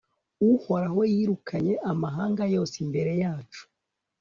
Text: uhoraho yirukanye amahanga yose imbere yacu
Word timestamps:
uhoraho 0.51 0.99
yirukanye 1.13 1.73
amahanga 1.91 2.43
yose 2.53 2.75
imbere 2.85 3.11
yacu 3.23 3.61